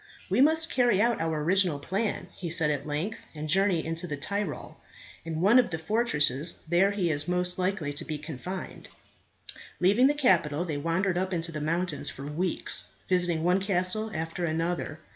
[0.31, 4.17] "We must carry out our original plan," he said at length, "and journey into the
[4.17, 4.77] Tyrol.
[5.23, 8.89] In one of the fortresses there he is most likely to be confined."
[9.79, 14.43] Leaving the capital they wandered up into the mountains for weeks, visiting one castle after
[14.43, 14.97] another.